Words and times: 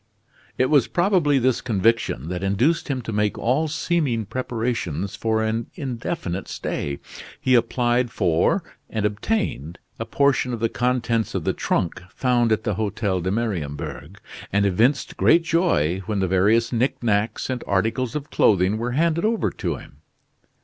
It 0.57 0.71
was 0.71 0.87
probably 0.87 1.37
this 1.37 1.61
conviction 1.61 2.27
that 2.29 2.41
induced 2.41 2.87
him 2.87 3.03
to 3.03 3.13
make 3.13 3.37
all 3.37 3.67
seeming 3.67 4.25
preparations 4.25 5.15
for 5.15 5.43
an 5.43 5.67
indefinite 5.75 6.47
stay. 6.47 6.97
He 7.39 7.53
applied 7.53 8.09
for 8.09 8.63
and 8.89 9.05
obtained 9.05 9.77
a 9.99 10.05
portion 10.05 10.53
of 10.53 10.59
the 10.59 10.69
contents 10.69 11.35
of 11.35 11.43
the 11.43 11.53
trunk 11.53 12.01
found 12.15 12.51
at 12.51 12.63
the 12.63 12.73
Hotel 12.73 13.21
de 13.21 13.29
Mariembourg, 13.29 14.17
and 14.51 14.65
evinced 14.65 15.17
great 15.17 15.43
joy 15.43 15.99
when 16.07 16.17
the 16.19 16.27
various 16.27 16.73
knickknacks 16.73 17.47
and 17.51 17.63
articles 17.67 18.15
of 18.15 18.31
clothing 18.31 18.79
were 18.79 18.93
handed 18.93 19.23
over 19.23 19.51
to 19.51 19.75
him. 19.75 19.97